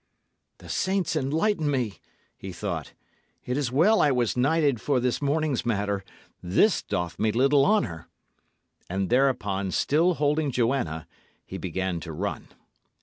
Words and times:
"The 0.57 0.67
saints 0.67 1.15
enlighten 1.15 1.69
me!" 1.69 1.99
he 2.35 2.51
thought. 2.51 2.93
"It 3.45 3.55
is 3.55 3.71
well 3.71 4.01
I 4.01 4.09
was 4.11 4.35
knighted 4.35 4.81
for 4.81 4.99
this 4.99 5.21
morning's 5.21 5.63
matter; 5.63 6.03
this 6.41 6.81
doth 6.81 7.19
me 7.19 7.31
little 7.31 7.63
honour." 7.63 8.07
And 8.89 9.11
thereupon, 9.11 9.69
still 9.69 10.15
holding 10.15 10.49
Joanna, 10.49 11.05
he 11.45 11.59
began 11.59 11.99
to 11.99 12.13
run. 12.13 12.47